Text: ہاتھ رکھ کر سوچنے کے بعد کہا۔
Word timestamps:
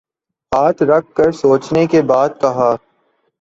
ہاتھ 0.51 0.81
رکھ 0.83 1.09
کر 1.15 1.31
سوچنے 1.41 1.85
کے 1.87 2.01
بعد 2.01 2.29
کہا۔ 2.41 2.71